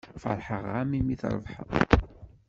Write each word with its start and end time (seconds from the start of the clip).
Feṛḥeɣ-am 0.23 0.91
mi 1.05 1.15
trebḥeḍ. 1.21 1.71